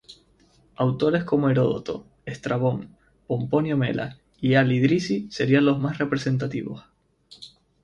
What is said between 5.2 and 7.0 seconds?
serían los más representativos.